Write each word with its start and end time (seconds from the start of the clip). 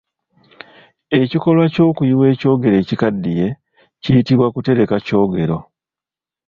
Ekikolwa 1.19 1.65
ky’okuyiwa 1.73 2.25
ekyogero 2.33 2.75
ekikaddiye 2.83 3.47
kiyitibwa 4.01 4.47
Kutereka 4.53 4.95
kyogero. 5.05 5.57